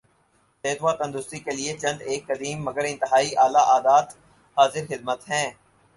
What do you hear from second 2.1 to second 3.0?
قدیم مگر